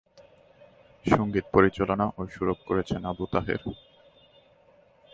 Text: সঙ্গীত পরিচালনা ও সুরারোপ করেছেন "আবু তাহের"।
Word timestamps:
সঙ্গীত 1.05 1.45
পরিচালনা 1.53 2.05
ও 2.17 2.21
সুরারোপ 2.27 2.59
করেছেন 2.65 3.01
"আবু 3.05 3.25
তাহের"। 3.31 3.61